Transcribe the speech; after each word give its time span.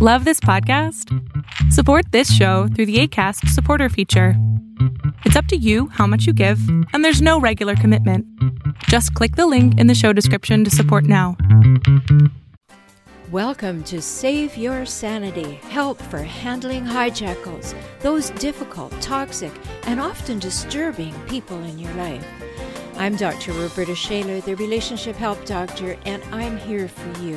Love 0.00 0.24
this 0.24 0.38
podcast? 0.38 1.12
Support 1.72 2.12
this 2.12 2.32
show 2.32 2.68
through 2.68 2.86
the 2.86 3.00
ACAST 3.00 3.48
supporter 3.48 3.88
feature. 3.88 4.34
It's 5.24 5.34
up 5.34 5.46
to 5.46 5.56
you 5.56 5.88
how 5.88 6.06
much 6.06 6.24
you 6.24 6.32
give, 6.32 6.60
and 6.92 7.04
there's 7.04 7.20
no 7.20 7.40
regular 7.40 7.74
commitment. 7.74 8.24
Just 8.84 9.12
click 9.14 9.34
the 9.34 9.48
link 9.48 9.76
in 9.76 9.88
the 9.88 9.96
show 9.96 10.12
description 10.12 10.62
to 10.62 10.70
support 10.70 11.02
now. 11.02 11.36
Welcome 13.32 13.82
to 13.90 14.00
Save 14.00 14.56
Your 14.56 14.86
Sanity 14.86 15.54
Help 15.68 16.00
for 16.00 16.22
Handling 16.22 16.84
Hijackals, 16.84 17.74
those 17.98 18.30
difficult, 18.38 18.92
toxic, 19.00 19.52
and 19.82 19.98
often 19.98 20.38
disturbing 20.38 21.12
people 21.26 21.58
in 21.64 21.76
your 21.76 21.92
life. 21.94 22.24
I'm 22.98 23.16
Dr. 23.16 23.52
Roberta 23.52 23.96
Shaler, 23.96 24.40
the 24.42 24.54
Relationship 24.54 25.16
Help 25.16 25.44
Doctor, 25.44 25.96
and 26.06 26.22
I'm 26.30 26.56
here 26.56 26.86
for 26.86 27.20
you. 27.20 27.36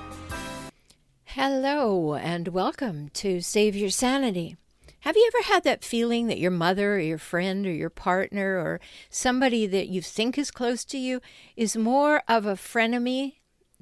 Hello, 1.35 2.15
and 2.15 2.49
welcome 2.49 3.07
to 3.13 3.39
Save 3.39 3.73
Your 3.73 3.89
Sanity. 3.89 4.57
Have 4.99 5.15
you 5.15 5.31
ever 5.33 5.45
had 5.45 5.63
that 5.63 5.81
feeling 5.81 6.27
that 6.27 6.39
your 6.39 6.51
mother 6.51 6.95
or 6.95 6.99
your 6.99 7.17
friend 7.17 7.65
or 7.65 7.71
your 7.71 7.89
partner 7.89 8.57
or 8.57 8.81
somebody 9.09 9.65
that 9.65 9.87
you 9.87 10.01
think 10.01 10.37
is 10.37 10.51
close 10.51 10.83
to 10.83 10.97
you 10.97 11.21
is 11.55 11.77
more 11.77 12.21
of 12.27 12.45
a 12.45 12.55
frenemy 12.55 13.35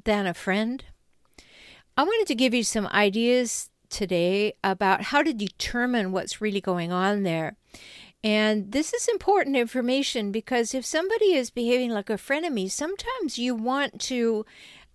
than 0.04 0.28
a 0.28 0.36
friend? 0.36 0.86
I 1.98 2.04
wanted 2.04 2.28
to 2.28 2.36
give 2.36 2.54
you 2.54 2.62
some 2.64 2.86
ideas 2.86 3.72
today 3.90 4.54
about 4.64 5.06
how 5.06 5.24
to 5.24 5.34
determine 5.34 6.12
what's 6.12 6.42
really 6.42 6.62
going 6.62 6.92
on 6.92 7.24
there. 7.24 7.58
And 8.24 8.74
this 8.74 8.94
is 8.94 9.08
important 9.08 9.56
information 9.56 10.32
because 10.32 10.76
if 10.76 10.86
somebody 10.86 11.34
is 11.34 11.50
behaving 11.50 11.92
like 11.92 12.10
a 12.10 12.18
frenemy, 12.18 12.70
sometimes 12.70 13.40
you 13.40 13.56
want 13.56 14.00
to 14.02 14.46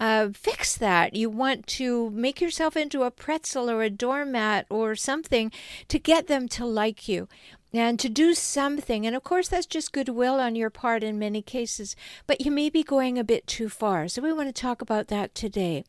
uh, 0.01 0.31
fix 0.35 0.77
that. 0.77 1.15
You 1.15 1.31
want 1.31 1.67
to 1.69 2.11
make 2.11 2.41
yourself 2.41 2.77
into 2.77 3.03
a 3.03 3.11
pretzel 3.11 3.71
or 3.71 3.83
a 3.83 3.91
doormat 3.91 4.67
or 4.71 4.95
something 4.95 5.51
to 5.89 5.99
get 5.99 6.27
them 6.27 6.49
to 6.49 6.67
like 6.67 7.09
you 7.09 7.29
and 7.73 7.99
to 7.99 8.09
do 8.09 8.35
something. 8.35 9.07
And 9.07 9.17
of 9.17 9.25
course, 9.25 9.49
that's 9.49 9.67
just 9.67 9.93
goodwill 9.93 10.41
on 10.41 10.57
your 10.57 10.71
part 10.71 11.03
in 11.03 11.19
many 11.19 11.43
cases, 11.43 11.95
but 12.27 12.41
you 12.41 12.51
may 12.51 12.71
be 12.71 12.83
going 12.83 13.19
a 13.19 13.25
bit 13.25 13.47
too 13.47 13.69
far. 13.69 14.09
So 14.09 14.23
we 14.23 14.33
want 14.33 14.49
to 14.55 14.61
talk 14.61 14.81
about 14.81 15.09
that 15.09 15.35
today. 15.35 15.85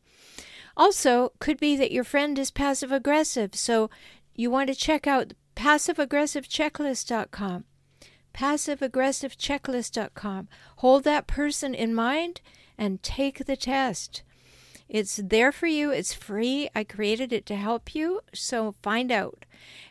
Also, 0.76 1.32
could 1.38 1.58
be 1.58 1.74
that 1.76 1.92
your 1.92 2.04
friend 2.04 2.38
is 2.38 2.50
passive 2.50 2.92
aggressive, 2.92 3.54
so 3.54 3.88
you 4.34 4.50
want 4.50 4.68
to 4.68 4.74
check 4.74 5.06
out 5.06 5.32
passiveaggressivechecklist.com. 5.54 7.64
Passiveaggressivechecklist.com. 8.34 10.48
Hold 10.76 11.04
that 11.04 11.26
person 11.26 11.74
in 11.74 11.94
mind 11.94 12.42
and 12.78 13.02
take 13.02 13.44
the 13.44 13.56
test. 13.56 14.22
It's 14.88 15.16
there 15.16 15.52
for 15.52 15.66
you. 15.66 15.90
It's 15.90 16.14
free. 16.14 16.68
I 16.74 16.84
created 16.84 17.32
it 17.32 17.46
to 17.46 17.56
help 17.56 17.94
you. 17.94 18.20
So 18.32 18.74
find 18.82 19.10
out. 19.10 19.44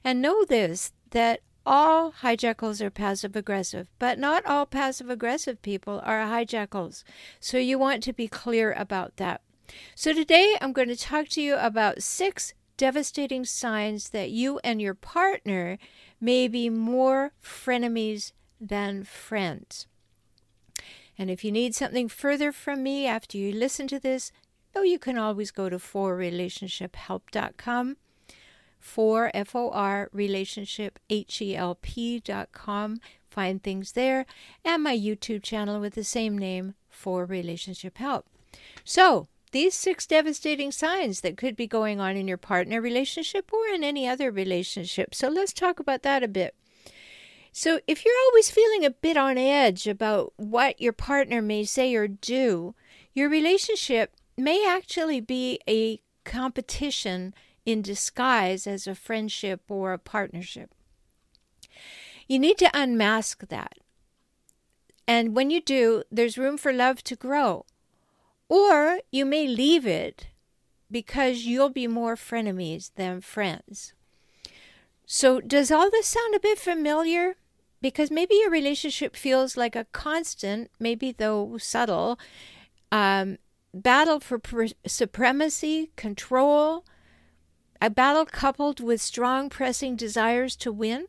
And 0.03 0.21
know 0.21 0.45
this 0.45 0.93
that 1.11 1.41
all 1.65 2.11
hijackals 2.11 2.79
are 2.81 2.89
passive 2.91 3.35
aggressive, 3.35 3.89
but 3.97 4.19
not 4.19 4.45
all 4.45 4.65
passive 4.65 5.09
aggressive 5.09 5.61
people 5.61 6.01
are 6.03 6.19
hijackals. 6.25 7.03
So 7.39 7.57
you 7.57 7.79
want 7.79 8.03
to 8.03 8.13
be 8.13 8.27
clear 8.27 8.71
about 8.73 9.17
that. 9.17 9.41
So 9.95 10.13
today 10.13 10.57
I'm 10.61 10.73
going 10.73 10.89
to 10.89 10.95
talk 10.95 11.27
to 11.29 11.41
you 11.41 11.55
about 11.55 12.03
six 12.03 12.53
devastating 12.77 13.45
signs 13.45 14.09
that 14.09 14.29
you 14.29 14.59
and 14.63 14.81
your 14.81 14.93
partner 14.93 15.77
may 16.21 16.47
be 16.47 16.69
more 16.69 17.31
frenemies 17.41 18.31
than 18.59 19.03
friends. 19.03 19.87
And 21.17 21.29
if 21.29 21.43
you 21.43 21.51
need 21.51 21.75
something 21.75 22.09
further 22.09 22.51
from 22.51 22.83
me 22.83 23.07
after 23.07 23.37
you 23.37 23.53
listen 23.53 23.87
to 23.87 23.99
this, 23.99 24.31
oh, 24.75 24.83
you 24.83 24.99
can 24.99 25.17
always 25.17 25.51
go 25.51 25.69
to 25.69 25.77
forrelationshiphelp.com, 25.77 27.95
for 28.85 29.31
F 29.33 29.55
O 29.55 29.71
R 29.71 30.09
relationship 30.13 30.99
H 31.09 31.41
E 31.41 31.55
L 31.55 31.77
P.com. 31.81 32.99
Find 33.27 33.61
things 33.61 33.93
there, 33.93 34.25
and 34.63 34.83
my 34.83 34.95
YouTube 34.95 35.43
channel 35.43 35.79
with 35.79 35.95
the 35.95 36.03
same 36.03 36.37
name, 36.37 36.75
For 36.89 37.25
Relationship 37.25 37.97
Help. 37.97 38.27
So, 38.83 39.27
these 39.51 39.73
six 39.73 40.05
devastating 40.05 40.71
signs 40.71 41.21
that 41.21 41.35
could 41.35 41.55
be 41.55 41.67
going 41.67 41.99
on 41.99 42.15
in 42.15 42.27
your 42.27 42.37
partner 42.37 42.79
relationship 42.79 43.51
or 43.51 43.67
in 43.73 43.83
any 43.83 44.07
other 44.07 44.31
relationship. 44.31 45.15
So, 45.15 45.29
let's 45.29 45.51
talk 45.51 45.79
about 45.79 46.03
that 46.03 46.23
a 46.23 46.27
bit. 46.27 46.53
So, 47.57 47.79
if 47.87 48.03
you're 48.03 48.13
always 48.25 48.51
feeling 48.51 48.83
a 48.83 48.89
bit 48.89 49.15
on 49.15 49.37
edge 49.37 49.87
about 49.87 50.33
what 50.35 50.81
your 50.81 50.91
partner 50.91 51.41
may 51.41 51.63
say 51.63 51.95
or 51.95 52.05
do, 52.05 52.75
your 53.13 53.29
relationship 53.29 54.13
may 54.35 54.67
actually 54.67 55.21
be 55.21 55.61
a 55.65 56.01
competition 56.25 57.33
in 57.65 57.81
disguise 57.81 58.67
as 58.67 58.87
a 58.87 58.93
friendship 58.93 59.61
or 59.69 59.93
a 59.93 59.97
partnership. 59.97 60.75
You 62.27 62.39
need 62.39 62.57
to 62.57 62.69
unmask 62.73 63.47
that. 63.47 63.77
And 65.07 65.33
when 65.33 65.49
you 65.49 65.61
do, 65.61 66.03
there's 66.11 66.37
room 66.37 66.57
for 66.57 66.73
love 66.73 67.05
to 67.05 67.15
grow. 67.15 67.65
Or 68.49 68.99
you 69.13 69.25
may 69.25 69.47
leave 69.47 69.87
it 69.87 70.27
because 70.91 71.45
you'll 71.45 71.69
be 71.69 71.87
more 71.87 72.17
frenemies 72.17 72.91
than 72.95 73.21
friends. 73.21 73.93
So, 75.05 75.39
does 75.39 75.71
all 75.71 75.89
this 75.89 76.07
sound 76.07 76.35
a 76.35 76.39
bit 76.41 76.59
familiar? 76.59 77.37
Because 77.85 78.09
maybe 78.09 78.33
your 78.33 78.49
relationship 78.49 79.15
feels 79.15 79.55
like 79.55 79.75
a 79.75 79.85
constant, 79.91 80.71
maybe 80.79 81.11
though 81.11 81.55
subtle, 81.59 82.17
um, 82.91 83.37
battle 83.75 84.19
for 84.19 84.39
pre- 84.39 84.73
supremacy, 84.87 85.91
control, 85.95 86.83
a 87.79 87.91
battle 87.91 88.25
coupled 88.25 88.79
with 88.79 88.99
strong, 88.99 89.49
pressing 89.49 89.95
desires 89.95 90.55
to 90.55 90.71
win. 90.71 91.05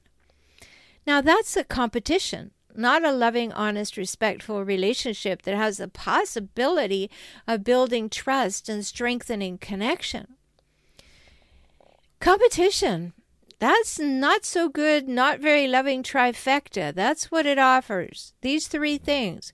Now, 1.06 1.22
that's 1.22 1.56
a 1.56 1.65
competition, 1.65 2.50
not 2.75 3.03
a 3.03 3.10
loving, 3.10 3.54
honest, 3.54 3.97
respectful 3.97 4.62
relationship 4.62 5.41
that 5.44 5.56
has 5.56 5.78
the 5.78 5.88
possibility 5.88 7.10
of 7.48 7.65
building 7.65 8.10
trust 8.10 8.69
and 8.69 8.84
strengthening 8.84 9.56
connection. 9.56 10.34
Competition 12.20 13.15
that's 13.58 13.98
not 13.98 14.44
so 14.44 14.68
good, 14.68 15.08
not 15.08 15.40
very 15.40 15.66
loving 15.66 16.02
trifecta. 16.02 16.94
That's 16.94 17.30
what 17.30 17.46
it 17.46 17.58
offers. 17.58 18.34
These 18.42 18.68
three 18.68 18.98
things 18.98 19.52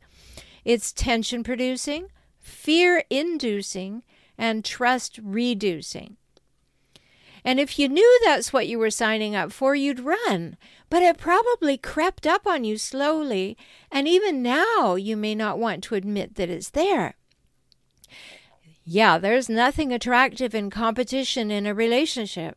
it's 0.65 0.93
tension 0.93 1.43
producing, 1.43 2.09
fear 2.39 3.05
inducing, 3.11 4.03
and 4.39 4.65
trust 4.65 5.19
reducing. 5.23 6.17
And 7.45 7.59
if 7.59 7.79
you 7.79 7.89
knew 7.89 8.21
that's 8.25 8.53
what 8.53 8.69
you 8.69 8.79
were 8.79 8.91
signing 8.91 9.35
up 9.35 9.51
for, 9.51 9.75
you'd 9.75 10.01
run. 10.01 10.57
But 10.89 11.03
it 11.03 11.19
probably 11.19 11.77
crept 11.77 12.27
up 12.27 12.47
on 12.47 12.63
you 12.63 12.79
slowly, 12.79 13.57
and 13.91 14.07
even 14.07 14.43
now 14.43 14.95
you 14.95 15.17
may 15.17 15.35
not 15.35 15.59
want 15.59 15.83
to 15.85 15.97
admit 15.97 16.37
that 16.37 16.51
it's 16.51 16.71
there. 16.71 17.15
Yeah, 18.85 19.19
there's 19.19 19.49
nothing 19.49 19.93
attractive 19.93 20.55
in 20.55 20.71
competition 20.71 21.51
in 21.51 21.67
a 21.67 21.75
relationship. 21.75 22.57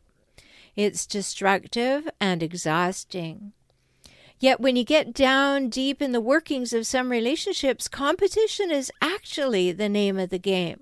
It's 0.76 1.06
destructive 1.06 2.06
and 2.20 2.42
exhausting. 2.42 3.52
Yet, 4.38 4.60
when 4.60 4.76
you 4.76 4.84
get 4.84 5.14
down 5.14 5.70
deep 5.70 6.02
in 6.02 6.12
the 6.12 6.20
workings 6.20 6.74
of 6.74 6.86
some 6.86 7.10
relationships, 7.10 7.88
competition 7.88 8.70
is 8.70 8.92
actually 9.00 9.72
the 9.72 9.88
name 9.88 10.18
of 10.18 10.28
the 10.28 10.38
game. 10.38 10.80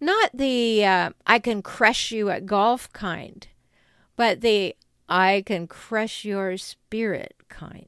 Not 0.00 0.30
the 0.34 0.84
uh, 0.84 1.10
I 1.24 1.38
can 1.38 1.62
crush 1.62 2.10
you 2.10 2.30
at 2.30 2.46
golf 2.46 2.92
kind, 2.92 3.46
but 4.16 4.40
the 4.40 4.74
I 5.08 5.44
can 5.46 5.68
crush 5.68 6.24
your 6.24 6.56
spirit 6.56 7.36
kind. 7.48 7.86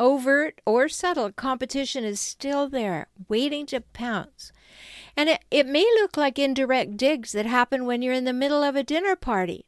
Overt 0.00 0.60
or 0.66 0.88
subtle 0.88 1.30
competition 1.30 2.02
is 2.02 2.20
still 2.20 2.68
there, 2.68 3.06
waiting 3.28 3.66
to 3.66 3.80
pounce. 3.80 4.50
And 5.16 5.28
it, 5.28 5.44
it 5.52 5.66
may 5.66 5.84
look 6.00 6.16
like 6.16 6.38
indirect 6.38 6.96
digs 6.96 7.30
that 7.32 7.46
happen 7.46 7.86
when 7.86 8.02
you're 8.02 8.14
in 8.14 8.24
the 8.24 8.32
middle 8.32 8.64
of 8.64 8.74
a 8.74 8.82
dinner 8.82 9.14
party 9.14 9.66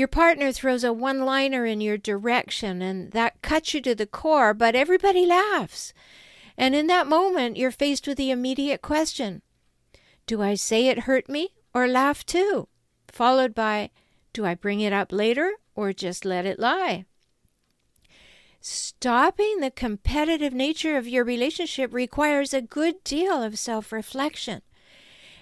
your 0.00 0.08
partner 0.08 0.50
throws 0.50 0.82
a 0.82 0.94
one 0.94 1.26
liner 1.26 1.66
in 1.66 1.82
your 1.82 1.98
direction 1.98 2.80
and 2.80 3.12
that 3.12 3.42
cuts 3.42 3.74
you 3.74 3.82
to 3.82 3.94
the 3.94 4.06
core, 4.06 4.54
but 4.54 4.74
everybody 4.74 5.26
laughs. 5.26 5.92
And 6.56 6.74
in 6.74 6.86
that 6.86 7.06
moment, 7.06 7.58
you're 7.58 7.70
faced 7.70 8.06
with 8.06 8.16
the 8.16 8.30
immediate 8.30 8.80
question 8.80 9.42
Do 10.24 10.40
I 10.40 10.54
say 10.54 10.88
it 10.88 11.00
hurt 11.00 11.28
me 11.28 11.50
or 11.74 11.86
laugh 11.86 12.24
too? 12.24 12.68
Followed 13.08 13.54
by, 13.54 13.90
Do 14.32 14.46
I 14.46 14.54
bring 14.54 14.80
it 14.80 14.94
up 14.94 15.12
later 15.12 15.52
or 15.74 15.92
just 15.92 16.24
let 16.24 16.46
it 16.46 16.58
lie? 16.58 17.04
Stopping 18.62 19.60
the 19.60 19.70
competitive 19.70 20.54
nature 20.54 20.96
of 20.96 21.06
your 21.06 21.24
relationship 21.24 21.92
requires 21.92 22.54
a 22.54 22.62
good 22.62 23.04
deal 23.04 23.42
of 23.42 23.58
self 23.58 23.92
reflection. 23.92 24.62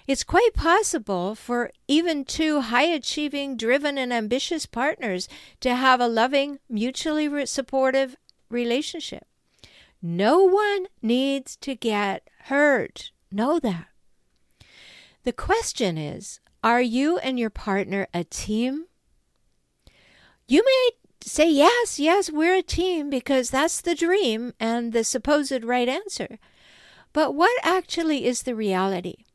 It's 0.09 0.23
quite 0.23 0.55
possible 0.55 1.35
for 1.35 1.69
even 1.87 2.25
two 2.25 2.61
high 2.61 2.87
achieving, 2.87 3.55
driven, 3.55 3.95
and 3.95 4.11
ambitious 4.11 4.65
partners 4.65 5.29
to 5.59 5.75
have 5.75 6.01
a 6.01 6.07
loving, 6.07 6.57
mutually 6.67 7.45
supportive 7.45 8.15
relationship. 8.49 9.27
No 10.01 10.43
one 10.43 10.87
needs 11.03 11.55
to 11.57 11.75
get 11.75 12.27
hurt. 12.45 13.11
Know 13.31 13.59
that. 13.59 13.85
The 15.25 15.31
question 15.31 15.99
is 15.99 16.39
Are 16.63 16.81
you 16.81 17.19
and 17.19 17.37
your 17.37 17.51
partner 17.51 18.07
a 18.11 18.23
team? 18.23 18.85
You 20.47 20.63
may 20.65 20.89
say, 21.21 21.51
Yes, 21.51 21.99
yes, 21.99 22.31
we're 22.31 22.55
a 22.55 22.63
team 22.63 23.11
because 23.11 23.51
that's 23.51 23.79
the 23.79 23.93
dream 23.93 24.55
and 24.59 24.91
the 24.91 25.03
supposed 25.03 25.63
right 25.63 25.87
answer. 25.87 26.39
But 27.13 27.35
what 27.35 27.55
actually 27.63 28.25
is 28.25 28.41
the 28.41 28.55
reality? 28.55 29.25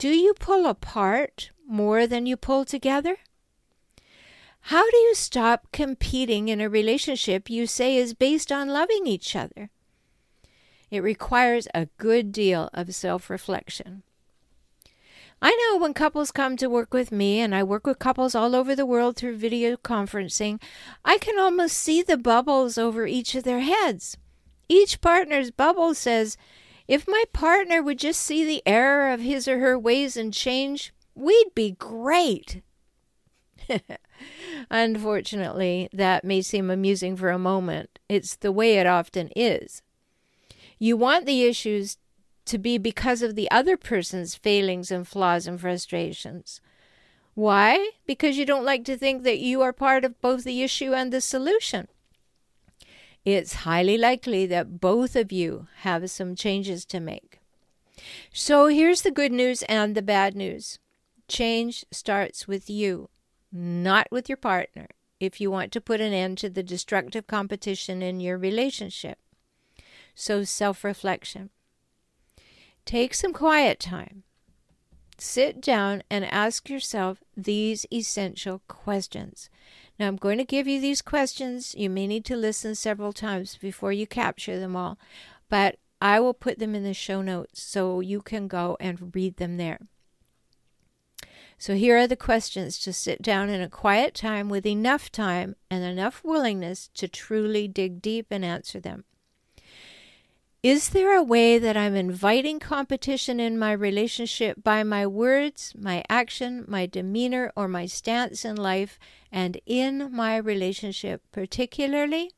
Do 0.00 0.08
you 0.08 0.32
pull 0.32 0.64
apart 0.64 1.50
more 1.68 2.06
than 2.06 2.24
you 2.24 2.38
pull 2.38 2.64
together? 2.64 3.18
How 4.72 4.90
do 4.90 4.96
you 4.96 5.14
stop 5.14 5.66
competing 5.72 6.48
in 6.48 6.58
a 6.58 6.70
relationship 6.70 7.50
you 7.50 7.66
say 7.66 7.98
is 7.98 8.14
based 8.14 8.50
on 8.50 8.70
loving 8.70 9.06
each 9.06 9.36
other? 9.36 9.68
It 10.90 11.02
requires 11.02 11.68
a 11.74 11.88
good 11.98 12.32
deal 12.32 12.70
of 12.72 12.94
self 12.94 13.28
reflection. 13.28 14.02
I 15.42 15.50
know 15.50 15.78
when 15.78 15.92
couples 15.92 16.30
come 16.30 16.56
to 16.56 16.70
work 16.70 16.94
with 16.94 17.12
me, 17.12 17.38
and 17.38 17.54
I 17.54 17.62
work 17.62 17.86
with 17.86 17.98
couples 17.98 18.34
all 18.34 18.56
over 18.56 18.74
the 18.74 18.86
world 18.86 19.16
through 19.16 19.36
video 19.36 19.76
conferencing, 19.76 20.62
I 21.04 21.18
can 21.18 21.38
almost 21.38 21.76
see 21.76 22.00
the 22.00 22.16
bubbles 22.16 22.78
over 22.78 23.06
each 23.06 23.34
of 23.34 23.44
their 23.44 23.60
heads. 23.60 24.16
Each 24.66 24.98
partner's 25.02 25.50
bubble 25.50 25.92
says, 25.92 26.38
If 26.90 27.06
my 27.06 27.22
partner 27.32 27.80
would 27.84 28.00
just 28.00 28.20
see 28.20 28.44
the 28.44 28.64
error 28.66 29.12
of 29.12 29.20
his 29.20 29.46
or 29.46 29.60
her 29.60 29.78
ways 29.78 30.16
and 30.16 30.34
change, 30.34 30.92
we'd 31.14 31.54
be 31.54 31.76
great. 31.78 32.62
Unfortunately, 34.72 35.88
that 35.92 36.24
may 36.24 36.42
seem 36.42 36.68
amusing 36.68 37.16
for 37.16 37.30
a 37.30 37.38
moment. 37.38 38.00
It's 38.08 38.34
the 38.34 38.50
way 38.50 38.76
it 38.76 38.88
often 38.88 39.30
is. 39.36 39.82
You 40.80 40.96
want 40.96 41.26
the 41.26 41.44
issues 41.44 41.96
to 42.46 42.58
be 42.58 42.76
because 42.76 43.22
of 43.22 43.36
the 43.36 43.48
other 43.52 43.76
person's 43.76 44.34
failings 44.34 44.90
and 44.90 45.06
flaws 45.06 45.46
and 45.46 45.60
frustrations. 45.60 46.60
Why? 47.34 47.90
Because 48.04 48.36
you 48.36 48.44
don't 48.44 48.64
like 48.64 48.84
to 48.86 48.96
think 48.96 49.22
that 49.22 49.38
you 49.38 49.62
are 49.62 49.72
part 49.72 50.04
of 50.04 50.20
both 50.20 50.42
the 50.42 50.64
issue 50.64 50.92
and 50.92 51.12
the 51.12 51.20
solution. 51.20 51.86
It's 53.24 53.64
highly 53.64 53.98
likely 53.98 54.46
that 54.46 54.80
both 54.80 55.14
of 55.14 55.30
you 55.30 55.68
have 55.78 56.10
some 56.10 56.34
changes 56.34 56.84
to 56.86 57.00
make. 57.00 57.40
So 58.32 58.68
here's 58.68 59.02
the 59.02 59.10
good 59.10 59.32
news 59.32 59.62
and 59.64 59.94
the 59.94 60.02
bad 60.02 60.34
news 60.34 60.78
change 61.28 61.84
starts 61.90 62.48
with 62.48 62.68
you, 62.68 63.08
not 63.52 64.08
with 64.10 64.28
your 64.28 64.36
partner, 64.36 64.88
if 65.20 65.40
you 65.40 65.50
want 65.50 65.70
to 65.72 65.80
put 65.80 66.00
an 66.00 66.12
end 66.12 66.38
to 66.38 66.50
the 66.50 66.62
destructive 66.62 67.26
competition 67.26 68.02
in 68.02 68.20
your 68.20 68.36
relationship. 68.36 69.18
So, 70.14 70.42
self 70.44 70.82
reflection. 70.82 71.50
Take 72.84 73.14
some 73.14 73.32
quiet 73.32 73.78
time. 73.78 74.24
Sit 75.18 75.60
down 75.60 76.02
and 76.10 76.24
ask 76.24 76.68
yourself 76.68 77.22
these 77.36 77.86
essential 77.92 78.62
questions. 78.66 79.50
Now, 80.00 80.08
I'm 80.08 80.16
going 80.16 80.38
to 80.38 80.44
give 80.44 80.66
you 80.66 80.80
these 80.80 81.02
questions. 81.02 81.74
You 81.76 81.90
may 81.90 82.06
need 82.06 82.24
to 82.24 82.34
listen 82.34 82.74
several 82.74 83.12
times 83.12 83.58
before 83.60 83.92
you 83.92 84.06
capture 84.06 84.58
them 84.58 84.74
all, 84.74 84.98
but 85.50 85.76
I 86.00 86.20
will 86.20 86.32
put 86.32 86.58
them 86.58 86.74
in 86.74 86.84
the 86.84 86.94
show 86.94 87.20
notes 87.20 87.62
so 87.62 88.00
you 88.00 88.22
can 88.22 88.48
go 88.48 88.78
and 88.80 89.14
read 89.14 89.36
them 89.36 89.58
there. 89.58 89.78
So, 91.58 91.74
here 91.74 91.98
are 91.98 92.06
the 92.06 92.16
questions 92.16 92.78
to 92.78 92.94
sit 92.94 93.20
down 93.20 93.50
in 93.50 93.60
a 93.60 93.68
quiet 93.68 94.14
time 94.14 94.48
with 94.48 94.64
enough 94.64 95.12
time 95.12 95.54
and 95.70 95.84
enough 95.84 96.24
willingness 96.24 96.88
to 96.94 97.06
truly 97.06 97.68
dig 97.68 98.00
deep 98.00 98.28
and 98.30 98.42
answer 98.42 98.80
them. 98.80 99.04
Is 100.62 100.90
there 100.90 101.16
a 101.16 101.22
way 101.22 101.58
that 101.58 101.74
I'm 101.74 101.94
inviting 101.94 102.60
competition 102.60 103.40
in 103.40 103.58
my 103.58 103.72
relationship 103.72 104.62
by 104.62 104.82
my 104.82 105.06
words, 105.06 105.72
my 105.74 106.04
action, 106.10 106.66
my 106.68 106.84
demeanor, 106.84 107.50
or 107.56 107.66
my 107.66 107.86
stance 107.86 108.44
in 108.44 108.56
life 108.56 108.98
and 109.32 109.58
in 109.64 110.14
my 110.14 110.36
relationship 110.36 111.22
particularly? 111.32 112.32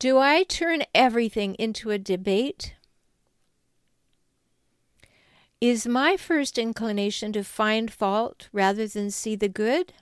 Do 0.00 0.18
I 0.18 0.42
turn 0.42 0.82
everything 0.96 1.54
into 1.54 1.90
a 1.90 1.98
debate? 1.98 2.74
Is 5.60 5.86
my 5.86 6.16
first 6.16 6.58
inclination 6.58 7.32
to 7.34 7.44
find 7.44 7.92
fault 7.92 8.48
rather 8.52 8.88
than 8.88 9.12
see 9.12 9.36
the 9.36 9.48
good? 9.48 9.92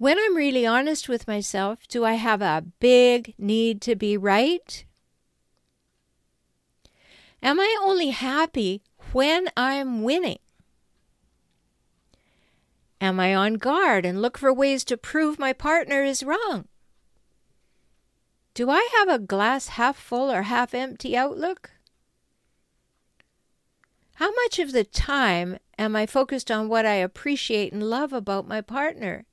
When 0.00 0.18
I'm 0.18 0.34
really 0.34 0.64
honest 0.64 1.10
with 1.10 1.28
myself, 1.28 1.86
do 1.86 2.06
I 2.06 2.14
have 2.14 2.40
a 2.40 2.64
big 2.80 3.34
need 3.36 3.82
to 3.82 3.94
be 3.94 4.16
right? 4.16 4.82
Am 7.42 7.60
I 7.60 7.76
only 7.82 8.08
happy 8.08 8.82
when 9.12 9.50
I'm 9.58 10.02
winning? 10.02 10.38
Am 12.98 13.20
I 13.20 13.34
on 13.34 13.56
guard 13.56 14.06
and 14.06 14.22
look 14.22 14.38
for 14.38 14.54
ways 14.54 14.84
to 14.84 14.96
prove 14.96 15.38
my 15.38 15.52
partner 15.52 16.02
is 16.02 16.22
wrong? 16.22 16.64
Do 18.54 18.70
I 18.70 18.88
have 18.96 19.08
a 19.10 19.22
glass 19.22 19.68
half 19.68 19.98
full 19.98 20.32
or 20.32 20.44
half 20.44 20.72
empty 20.72 21.14
outlook? 21.14 21.72
How 24.14 24.32
much 24.32 24.58
of 24.58 24.72
the 24.72 24.84
time 24.84 25.58
am 25.78 25.94
I 25.94 26.06
focused 26.06 26.50
on 26.50 26.70
what 26.70 26.86
I 26.86 26.94
appreciate 26.94 27.74
and 27.74 27.82
love 27.82 28.14
about 28.14 28.48
my 28.48 28.62
partner 28.62 29.26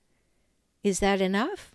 is 0.84 1.00
that 1.00 1.22
enough? 1.22 1.72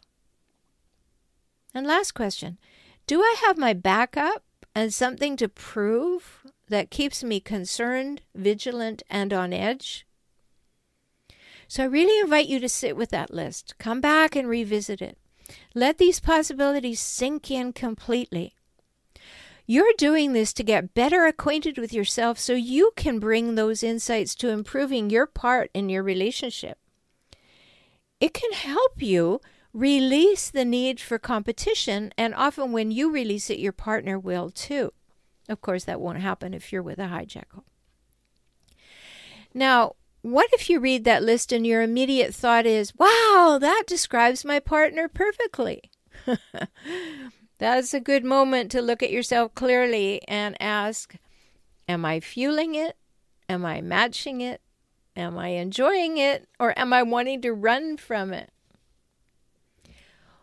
And 1.75 1.87
last 1.87 2.13
question 2.13 2.59
Do 3.07 3.21
I 3.21 3.37
have 3.47 3.59
my 3.59 3.73
backup 3.73 4.43
and 4.75 4.93
something 4.93 5.37
to 5.37 5.49
prove 5.49 6.45
that 6.69 6.91
keeps 6.91 7.23
me 7.23 7.41
concerned, 7.41 8.23
vigilant, 8.35 9.03
and 9.11 9.33
on 9.33 9.53
edge? 9.53 10.07
So 11.69 11.85
I 11.85 11.87
really 11.87 12.21
invite 12.21 12.49
you 12.49 12.61
to 12.61 12.69
sit 12.69 12.97
with 12.97 13.11
that 13.11 13.33
list. 13.33 13.75
Come 13.79 14.01
back 14.01 14.37
and 14.37 14.49
revisit 14.49 15.01
it. 15.01 15.17
Let 15.75 15.99
these 15.99 16.21
possibilities 16.21 17.01
sink 17.01 17.51
in 17.51 17.73
completely. 17.73 18.55
You're 19.67 19.95
doing 19.97 20.33
this 20.33 20.53
to 20.55 20.65
get 20.65 20.93
better 20.93 21.25
acquainted 21.25 21.79
with 21.79 21.93
yourself 21.93 22.39
so 22.39 22.53
you 22.53 22.93
can 22.97 23.19
bring 23.19 23.55
those 23.55 23.83
insights 23.83 24.35
to 24.37 24.49
improving 24.51 25.09
your 25.09 25.27
part 25.27 25.71
in 25.73 25.89
your 25.89 26.03
relationship 26.03 26.79
it 28.23 28.33
can 28.33 28.53
help 28.53 29.03
you 29.03 29.41
release 29.73 30.49
the 30.49 30.65
need 30.65 31.01
for 31.01 31.19
competition. 31.19 32.13
And 32.17 32.33
often, 32.37 32.71
when 32.71 32.93
you 32.93 33.11
release 33.11 33.51
it, 33.51 33.59
your 33.59 33.73
partner 33.73 34.17
will 34.17 34.49
too. 34.49 34.93
Of 35.49 35.61
course, 35.61 35.83
that 35.85 36.01
won't 36.01 36.21
happen 36.21 36.55
if 36.55 36.73
you're 36.73 36.85
with 36.85 37.01
a 37.01 37.09
hijackal. 37.09 37.65
Now, 39.53 39.97
what 40.21 40.49
if 40.53 40.71
you 40.71 40.79
read 40.79 41.03
that 41.05 41.25
list 41.25 41.51
and 41.51 41.67
your 41.67 41.83
immediate 41.83 42.33
thought 42.33 42.65
is, 42.65 42.95
wow, 42.97 43.59
that 43.61 43.85
describes 43.89 44.45
my 44.45 44.61
partner 44.61 45.09
perfectly? 45.09 45.83
That's 47.59 47.93
a 47.93 47.99
good 47.99 48.25
moment 48.25 48.71
to 48.71 48.81
look 48.81 49.03
at 49.03 49.11
yourself 49.11 49.53
clearly 49.57 50.23
and 50.29 50.57
ask, 50.63 51.17
Am 51.89 52.05
I 52.05 52.21
fueling 52.21 52.77
it? 52.77 52.97
Am 53.49 53.67
I 53.67 53.81
matching 53.81 54.41
it? 54.41 54.61
Am 55.17 55.39
I 55.39 55.49
enjoying 55.49 56.17
it 56.17 56.49
or 56.59 56.77
am 56.79 56.93
I 56.93 57.03
wanting 57.03 57.43
to 57.43 57.53
run 57.53 57.97
from 57.97 58.33
it? 58.33 58.51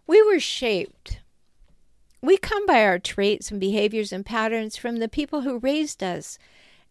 We 0.06 0.22
were 0.22 0.40
shaped. 0.40 1.22
We 2.22 2.38
come 2.38 2.66
by 2.66 2.84
our 2.84 3.00
traits 3.00 3.50
and 3.50 3.60
behaviors 3.60 4.12
and 4.12 4.26
patterns 4.26 4.76
from 4.76 4.98
the 4.98 5.08
people 5.08 5.42
who 5.42 5.60
raised 5.60 6.04
us 6.04 6.38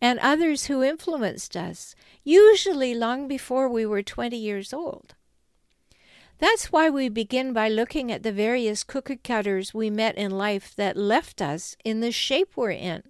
and 0.00 0.18
others 0.20 0.66
who 0.66 0.82
influenced 0.82 1.56
us, 1.56 1.94
usually 2.24 2.94
long 2.94 3.28
before 3.28 3.68
we 3.68 3.84
were 3.84 4.02
20 4.02 4.36
years 4.36 4.72
old. 4.72 5.14
That's 6.38 6.70
why 6.70 6.88
we 6.88 7.08
begin 7.08 7.52
by 7.52 7.68
looking 7.68 8.12
at 8.12 8.22
the 8.22 8.32
various 8.32 8.84
cookie 8.84 9.16
cutters 9.16 9.74
we 9.74 9.90
met 9.90 10.16
in 10.16 10.30
life 10.30 10.74
that 10.76 10.96
left 10.96 11.42
us 11.42 11.76
in 11.84 12.00
the 12.00 12.12
shape 12.12 12.56
we're 12.56 12.70
in. 12.70 13.02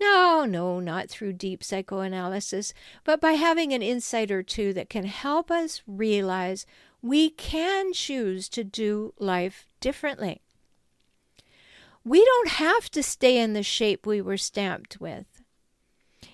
No, 0.00 0.44
no, 0.44 0.80
not 0.80 1.08
through 1.08 1.34
deep 1.34 1.62
psychoanalysis, 1.62 2.74
but 3.04 3.20
by 3.20 3.32
having 3.32 3.72
an 3.72 3.82
insight 3.82 4.30
or 4.30 4.42
two 4.42 4.72
that 4.72 4.90
can 4.90 5.04
help 5.04 5.50
us 5.50 5.82
realize 5.86 6.66
we 7.00 7.30
can 7.30 7.92
choose 7.92 8.48
to 8.48 8.64
do 8.64 9.14
life 9.18 9.66
differently. 9.80 10.40
We 12.04 12.24
don't 12.24 12.48
have 12.48 12.90
to 12.90 13.02
stay 13.02 13.38
in 13.38 13.52
the 13.52 13.62
shape 13.62 14.06
we 14.06 14.20
were 14.20 14.36
stamped 14.36 15.00
with. 15.00 15.26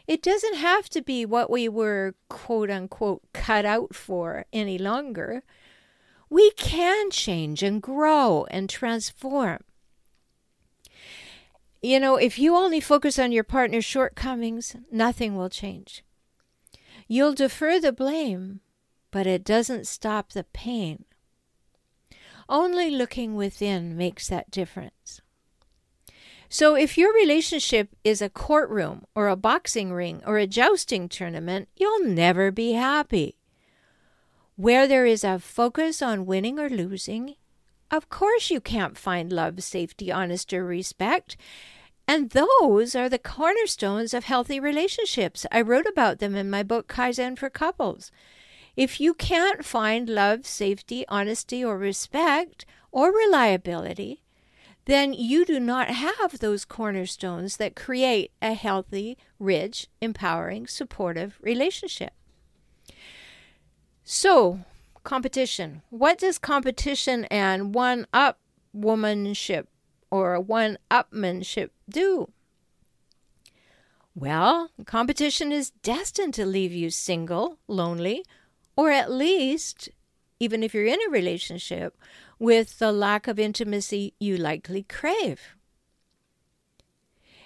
It 0.07 0.23
doesn't 0.23 0.57
have 0.57 0.89
to 0.91 1.03
be 1.03 1.25
what 1.25 1.51
we 1.51 1.69
were 1.69 2.15
quote 2.29 2.71
unquote 2.71 3.23
cut 3.33 3.65
out 3.65 3.95
for 3.95 4.47
any 4.53 4.79
longer. 4.79 5.43
We 6.29 6.51
can 6.53 7.11
change 7.11 7.63
and 7.63 7.81
grow 7.81 8.47
and 8.51 8.69
transform. 8.69 9.61
You 11.83 11.99
know, 11.99 12.17
if 12.17 12.39
you 12.39 12.57
only 12.57 12.81
focus 12.81 13.19
on 13.19 13.33
your 13.33 13.45
partner's 13.45 13.85
shortcomings, 13.85 14.77
nothing 14.93 15.35
will 15.35 15.49
change. 15.49 16.05
You'll 17.09 17.35
defer 17.35 17.81
the 17.81 17.93
blame, 17.93 18.61
but 19.11 19.27
it 19.27 19.45
doesn't 19.45 19.87
stop 19.87 20.33
the 20.33 20.45
pain. 20.45 21.05
Only 22.49 22.91
looking 22.91 23.35
within 23.35 23.97
makes 23.97 24.29
that 24.29 24.51
difference. 24.51 25.23
So, 26.53 26.75
if 26.75 26.99
your 26.99 27.15
relationship 27.15 27.95
is 28.03 28.21
a 28.21 28.29
courtroom 28.29 29.07
or 29.15 29.29
a 29.29 29.37
boxing 29.37 29.93
ring 29.93 30.21
or 30.27 30.37
a 30.37 30.49
jousting 30.49 31.09
tournament, 31.09 31.69
you'll 31.77 32.05
never 32.05 32.51
be 32.51 32.73
happy. 32.73 33.39
Where 34.57 34.89
there 34.89 35.07
is 35.07 35.23
a 35.23 35.39
focus 35.39 36.03
on 36.03 36.27
winning 36.27 36.59
or 36.59 36.69
losing, 36.69 37.37
of 37.91 38.09
course 38.09 38.51
you 38.51 38.61
can't 38.61 38.97
find 38.97 39.33
love, 39.33 39.63
safety, 39.63 40.13
honesty, 40.13 40.57
or 40.57 40.65
respect. 40.65 41.37
And 42.07 42.31
those 42.31 42.95
are 42.95 43.09
the 43.09 43.19
cornerstones 43.19 44.15
of 44.15 44.25
healthy 44.25 44.59
relationships. 44.59 45.47
I 45.53 45.61
wrote 45.61 45.87
about 45.87 46.19
them 46.19 46.35
in 46.35 46.51
my 46.51 46.63
book, 46.63 46.89
Kaizen 46.89 47.39
for 47.39 47.51
Couples. 47.51 48.11
If 48.77 49.01
you 49.01 49.15
can't 49.15 49.65
find 49.65 50.09
love, 50.09 50.47
safety, 50.47 51.05
honesty, 51.09 51.65
or 51.65 51.79
respect, 51.79 52.65
or 52.91 53.13
reliability, 53.13 54.23
then 54.87 55.13
you 55.13 55.45
do 55.45 55.61
not 55.61 55.89
have 55.89 56.39
those 56.39 56.65
cornerstones 56.65 57.59
that 57.59 57.77
create 57.77 58.33
a 58.41 58.55
healthy, 58.55 59.17
rich, 59.39 59.87
empowering, 60.01 60.67
supportive 60.67 61.39
relationship. 61.41 62.13
So, 64.03 64.61
competition. 65.05 65.83
What 65.91 66.19
does 66.19 66.39
competition 66.39 67.25
and 67.27 67.75
one 67.75 68.07
up 68.13 68.39
womanship 68.77 69.67
or 70.11 70.41
one 70.41 70.79
upmanship 70.91 71.71
do? 71.89 72.31
Well, 74.15 74.71
competition 74.87 75.53
is 75.53 75.71
destined 75.71 76.35
to 76.35 76.45
leave 76.45 76.73
you 76.73 76.91
single, 76.91 77.59
lonely, 77.69 78.25
or 78.77 78.91
at 78.91 79.11
least, 79.11 79.89
even 80.39 80.63
if 80.63 80.75
you're 80.75 80.85
in 80.85 80.99
a 81.07 81.11
relationship, 81.11 81.97
with 82.39 82.79
the 82.79 82.93
lack 82.93 83.29
of 83.29 83.39
intimacy 83.39 84.15
you 84.19 84.37
likely 84.37 84.83
crave. 84.83 85.55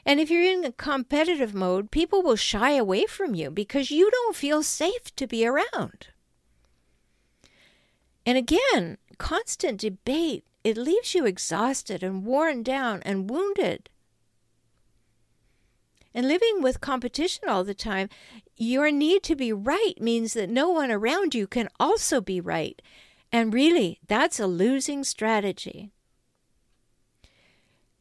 And 0.07 0.21
if 0.21 0.31
you're 0.31 0.45
in 0.45 0.65
a 0.65 0.73
competitive 0.73 1.55
mode, 1.55 1.91
people 1.91 2.23
will 2.23 2.37
shy 2.37 2.73
away 2.73 3.07
from 3.07 3.35
you 3.35 3.51
because 3.51 3.91
you 3.91 4.11
don't 4.11 4.37
feel 4.37 4.63
safe 4.63 5.15
to 5.17 5.27
be 5.27 5.47
around. 5.47 6.09
And 8.27 8.39
again, 8.39 8.99
constant 9.19 9.81
debate 9.81 10.45
it 10.65 10.79
leaves 10.79 11.15
you 11.15 11.27
exhausted 11.27 12.03
and 12.03 12.25
worn 12.25 12.63
down 12.63 13.03
and 13.03 13.29
wounded. 13.29 13.91
And 16.15 16.27
living 16.27 16.63
with 16.63 16.81
competition 16.81 17.49
all 17.49 17.65
the 17.65 17.75
time, 17.75 18.09
your 18.57 18.91
need 18.91 19.23
to 19.25 19.37
be 19.37 19.53
right 19.53 20.01
means 20.01 20.33
that 20.33 20.49
no 20.49 20.71
one 20.71 20.91
around 20.91 21.35
you 21.35 21.47
can 21.47 21.69
also 21.79 22.21
be 22.21 22.41
right. 22.41 22.81
And 23.31 23.53
really, 23.53 23.99
that's 24.07 24.41
a 24.41 24.47
losing 24.47 25.05
strategy. 25.05 25.91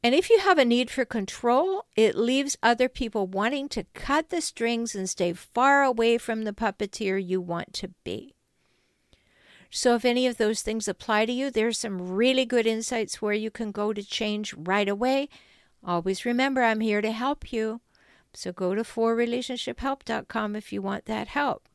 And 0.03 0.13
if 0.13 0.29
you 0.29 0.39
have 0.39 0.57
a 0.57 0.65
need 0.65 0.91
for 0.91 1.05
control, 1.05 1.85
it 1.95 2.15
leaves 2.15 2.57
other 2.61 2.87
people 2.87 3.25
wanting 3.25 3.67
to 3.69 3.85
cut 3.93 4.29
the 4.29 4.41
strings 4.41 4.95
and 4.95 5.09
stay 5.09 5.33
far 5.33 5.83
away 5.83 6.17
from 6.17 6.43
the 6.43 6.53
puppeteer 6.53 7.25
you 7.25 7.41
want 7.41 7.73
to 7.73 7.89
be. 8.03 8.35
So, 9.75 9.95
if 9.95 10.05
any 10.05 10.27
of 10.27 10.37
those 10.37 10.61
things 10.61 10.87
apply 10.87 11.25
to 11.25 11.31
you, 11.31 11.49
there's 11.49 11.79
some 11.79 12.11
really 12.11 12.45
good 12.45 12.67
insights 12.67 13.23
where 13.23 13.33
you 13.33 13.49
can 13.49 13.71
go 13.71 13.91
to 13.91 14.03
change 14.03 14.53
right 14.53 14.87
away. 14.87 15.29
Always 15.83 16.25
remember, 16.25 16.61
I'm 16.61 16.79
here 16.79 17.01
to 17.01 17.11
help 17.11 17.51
you. 17.51 17.81
So, 18.35 18.51
go 18.51 18.75
to 18.75 18.83
forrelationshiphelp.com 18.83 20.55
if 20.55 20.71
you 20.71 20.83
want 20.83 21.05
that 21.05 21.29
help. 21.29 21.67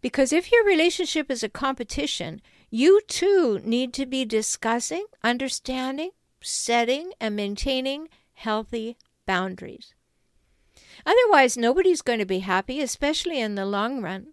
Because 0.00 0.32
if 0.32 0.50
your 0.50 0.64
relationship 0.64 1.30
is 1.30 1.42
a 1.42 1.50
competition, 1.50 2.40
you 2.70 3.02
too 3.06 3.60
need 3.62 3.92
to 3.92 4.06
be 4.06 4.24
discussing, 4.24 5.04
understanding, 5.22 6.12
setting, 6.40 7.12
and 7.20 7.36
maintaining 7.36 8.08
healthy 8.32 8.96
boundaries. 9.26 9.92
Otherwise, 11.04 11.54
nobody's 11.54 12.00
going 12.00 12.18
to 12.18 12.24
be 12.24 12.38
happy, 12.38 12.80
especially 12.80 13.38
in 13.38 13.56
the 13.56 13.66
long 13.66 14.00
run. 14.00 14.28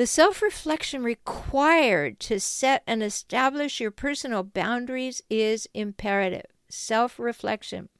The 0.00 0.06
self 0.06 0.40
reflection 0.40 1.02
required 1.02 2.20
to 2.20 2.40
set 2.40 2.82
and 2.86 3.02
establish 3.02 3.80
your 3.80 3.90
personal 3.90 4.42
boundaries 4.42 5.20
is 5.28 5.68
imperative. 5.74 6.46
Self 6.70 7.18
reflection. 7.18 7.90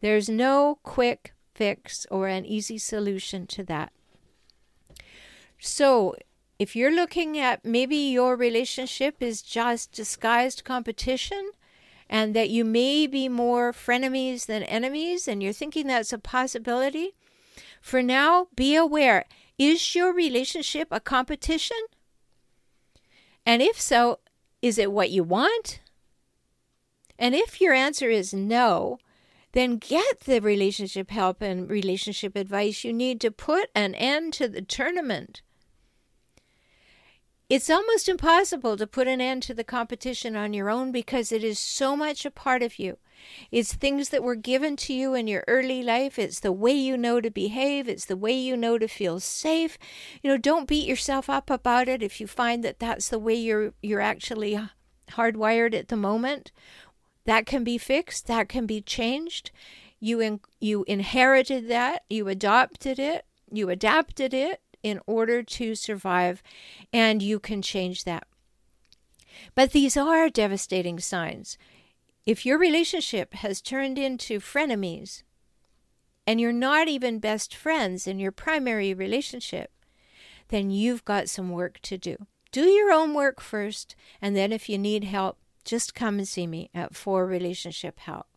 There's 0.00 0.30
no 0.30 0.78
quick 0.82 1.34
fix 1.54 2.06
or 2.10 2.28
an 2.28 2.46
easy 2.46 2.78
solution 2.78 3.46
to 3.48 3.62
that. 3.64 3.92
So, 5.60 6.16
if 6.58 6.74
you're 6.74 6.96
looking 6.96 7.36
at 7.36 7.66
maybe 7.66 7.96
your 7.96 8.34
relationship 8.34 9.16
is 9.20 9.42
just 9.42 9.92
disguised 9.92 10.64
competition 10.64 11.50
and 12.08 12.32
that 12.32 12.48
you 12.48 12.64
may 12.64 13.06
be 13.06 13.28
more 13.28 13.74
frenemies 13.74 14.46
than 14.46 14.62
enemies, 14.62 15.28
and 15.28 15.42
you're 15.42 15.52
thinking 15.52 15.86
that's 15.86 16.14
a 16.14 16.18
possibility, 16.18 17.14
for 17.82 18.02
now, 18.02 18.48
be 18.56 18.74
aware 18.74 19.26
is 19.58 19.94
your 19.94 20.12
relationship 20.12 20.88
a 20.90 21.00
competition? 21.00 21.78
And 23.44 23.62
if 23.62 23.80
so, 23.80 24.18
is 24.60 24.78
it 24.78 24.92
what 24.92 25.10
you 25.10 25.22
want? 25.22 25.80
And 27.18 27.34
if 27.34 27.60
your 27.60 27.72
answer 27.72 28.10
is 28.10 28.34
no, 28.34 28.98
then 29.52 29.78
get 29.78 30.20
the 30.20 30.40
relationship 30.40 31.10
help 31.10 31.40
and 31.40 31.70
relationship 31.70 32.36
advice 32.36 32.84
you 32.84 32.92
need 32.92 33.20
to 33.22 33.30
put 33.30 33.70
an 33.74 33.94
end 33.94 34.34
to 34.34 34.48
the 34.48 34.60
tournament. 34.60 35.40
It's 37.48 37.70
almost 37.70 38.08
impossible 38.08 38.76
to 38.76 38.88
put 38.88 39.06
an 39.06 39.20
end 39.20 39.44
to 39.44 39.54
the 39.54 39.62
competition 39.62 40.34
on 40.34 40.52
your 40.52 40.68
own 40.68 40.90
because 40.90 41.30
it 41.30 41.44
is 41.44 41.60
so 41.60 41.96
much 41.96 42.26
a 42.26 42.30
part 42.30 42.60
of 42.60 42.80
you. 42.80 42.98
It's 43.52 43.72
things 43.72 44.08
that 44.08 44.24
were 44.24 44.34
given 44.34 44.74
to 44.78 44.92
you 44.92 45.14
in 45.14 45.28
your 45.28 45.44
early 45.46 45.80
life. 45.82 46.18
It's 46.18 46.40
the 46.40 46.50
way 46.50 46.72
you 46.72 46.96
know 46.96 47.20
to 47.20 47.30
behave. 47.30 47.88
It's 47.88 48.04
the 48.04 48.16
way 48.16 48.32
you 48.32 48.56
know 48.56 48.78
to 48.78 48.88
feel 48.88 49.20
safe. 49.20 49.78
You 50.22 50.30
know, 50.30 50.36
don't 50.36 50.68
beat 50.68 50.88
yourself 50.88 51.30
up 51.30 51.48
about 51.48 51.88
it 51.88 52.02
if 52.02 52.20
you 52.20 52.26
find 52.26 52.64
that 52.64 52.80
that's 52.80 53.08
the 53.08 53.18
way 53.18 53.34
you're 53.34 53.72
you're 53.80 54.00
actually 54.00 54.58
hardwired 55.10 55.72
at 55.72 55.86
the 55.86 55.96
moment. 55.96 56.50
That 57.26 57.46
can 57.46 57.62
be 57.62 57.78
fixed. 57.78 58.26
That 58.26 58.48
can 58.48 58.66
be 58.66 58.80
changed. 58.80 59.52
You 60.00 60.20
in, 60.20 60.40
you 60.60 60.84
inherited 60.88 61.68
that. 61.68 62.02
You 62.10 62.26
adopted 62.26 62.98
it. 62.98 63.24
You 63.52 63.70
adapted 63.70 64.34
it 64.34 64.60
in 64.86 65.00
order 65.04 65.42
to 65.42 65.74
survive, 65.74 66.44
and 66.92 67.20
you 67.20 67.40
can 67.40 67.60
change 67.60 68.04
that. 68.04 68.22
But 69.56 69.72
these 69.72 69.96
are 69.96 70.30
devastating 70.30 71.00
signs. 71.00 71.58
If 72.24 72.46
your 72.46 72.56
relationship 72.56 73.34
has 73.34 73.60
turned 73.60 73.98
into 73.98 74.38
frenemies 74.38 75.24
and 76.24 76.40
you're 76.40 76.52
not 76.52 76.86
even 76.86 77.18
best 77.18 77.52
friends 77.52 78.06
in 78.06 78.20
your 78.20 78.30
primary 78.30 78.94
relationship, 78.94 79.72
then 80.50 80.70
you've 80.70 81.04
got 81.04 81.28
some 81.28 81.50
work 81.50 81.80
to 81.82 81.98
do. 81.98 82.16
Do 82.52 82.62
your 82.62 82.92
own 82.92 83.12
work 83.12 83.40
first, 83.40 83.96
and 84.22 84.36
then 84.36 84.52
if 84.52 84.68
you 84.68 84.78
need 84.78 85.02
help, 85.02 85.36
just 85.64 85.96
come 85.96 86.18
and 86.18 86.28
see 86.28 86.46
me 86.46 86.70
at 86.72 86.94
For 86.94 87.26
Relationship 87.26 87.98
Help. 87.98 88.28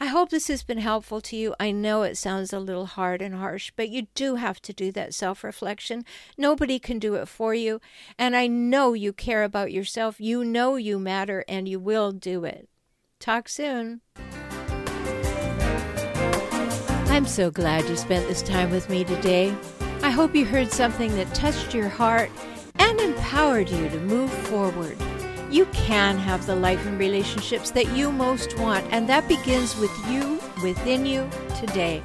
I 0.00 0.06
hope 0.06 0.30
this 0.30 0.48
has 0.48 0.62
been 0.62 0.78
helpful 0.78 1.20
to 1.22 1.36
you. 1.36 1.54
I 1.60 1.70
know 1.70 2.02
it 2.02 2.16
sounds 2.16 2.52
a 2.52 2.58
little 2.58 2.86
hard 2.86 3.22
and 3.22 3.36
harsh, 3.36 3.72
but 3.76 3.88
you 3.88 4.08
do 4.14 4.36
have 4.36 4.60
to 4.62 4.72
do 4.72 4.90
that 4.92 5.14
self 5.14 5.44
reflection. 5.44 6.04
Nobody 6.36 6.78
can 6.78 6.98
do 6.98 7.14
it 7.14 7.26
for 7.26 7.54
you. 7.54 7.80
And 8.18 8.34
I 8.34 8.46
know 8.46 8.92
you 8.92 9.12
care 9.12 9.44
about 9.44 9.72
yourself. 9.72 10.20
You 10.20 10.44
know 10.44 10.76
you 10.76 10.98
matter, 10.98 11.44
and 11.48 11.68
you 11.68 11.78
will 11.78 12.12
do 12.12 12.44
it. 12.44 12.68
Talk 13.20 13.48
soon. 13.48 14.00
I'm 17.06 17.26
so 17.26 17.50
glad 17.50 17.88
you 17.88 17.96
spent 17.96 18.26
this 18.26 18.42
time 18.42 18.70
with 18.70 18.90
me 18.90 19.04
today. 19.04 19.54
I 20.02 20.10
hope 20.10 20.34
you 20.34 20.44
heard 20.44 20.72
something 20.72 21.14
that 21.14 21.32
touched 21.32 21.72
your 21.72 21.88
heart 21.88 22.30
and 22.80 23.00
empowered 23.00 23.70
you 23.70 23.88
to 23.88 24.00
move 24.00 24.32
forward. 24.32 24.98
You 25.54 25.66
can 25.66 26.18
have 26.18 26.46
the 26.46 26.56
life 26.56 26.84
and 26.84 26.98
relationships 26.98 27.70
that 27.70 27.96
you 27.96 28.10
most 28.10 28.58
want, 28.58 28.84
and 28.90 29.08
that 29.08 29.28
begins 29.28 29.76
with 29.76 29.92
you 30.10 30.40
within 30.64 31.06
you 31.06 31.30
today. 31.60 32.02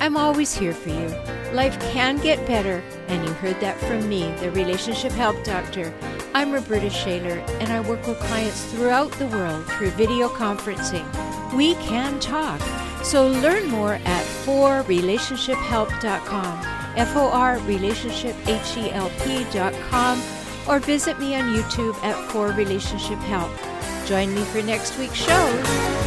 I'm 0.00 0.16
always 0.16 0.52
here 0.52 0.72
for 0.72 0.88
you. 0.88 1.06
Life 1.52 1.78
can 1.92 2.16
get 2.16 2.44
better, 2.48 2.82
and 3.06 3.24
you 3.24 3.32
heard 3.34 3.60
that 3.60 3.78
from 3.78 4.08
me, 4.08 4.32
the 4.40 4.50
Relationship 4.50 5.12
Help 5.12 5.40
Doctor. 5.44 5.94
I'm 6.34 6.50
Roberta 6.50 6.90
Shaler, 6.90 7.38
and 7.60 7.72
I 7.72 7.78
work 7.78 8.04
with 8.08 8.18
clients 8.18 8.64
throughout 8.72 9.12
the 9.12 9.28
world 9.28 9.66
through 9.66 9.90
video 9.90 10.28
conferencing. 10.28 11.06
We 11.54 11.76
can 11.76 12.18
talk. 12.18 12.60
So 13.04 13.28
learn 13.28 13.68
more 13.68 14.00
at 14.04 14.24
forrelationshiphelp.com, 14.44 16.58
F 16.96 17.14
O 17.14 17.30
R 17.30 17.60
relationship 17.60 18.34
H 18.48 18.76
E 18.76 18.90
L 18.90 19.12
P.com, 19.22 20.20
or 20.68 20.78
visit 20.78 21.18
me 21.18 21.34
on 21.34 21.54
YouTube 21.54 21.94
at 22.02 22.16
For 22.30 22.48
Relationship 22.48 23.18
Help. 23.20 23.50
Join 24.06 24.34
me 24.34 24.42
for 24.44 24.62
next 24.62 24.98
week's 24.98 25.14
show. 25.14 26.03